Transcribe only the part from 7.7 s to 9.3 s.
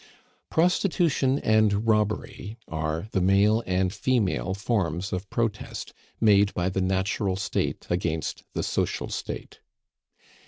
against the social